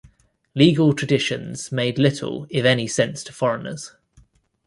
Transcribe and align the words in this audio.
Legal 0.55 0.93
traditions 0.93 1.71
made 1.71 1.99
little 1.99 2.47
if 2.49 2.65
any 2.65 2.87
sense 2.87 3.23
to 3.23 3.31
foreigners. 3.31 3.91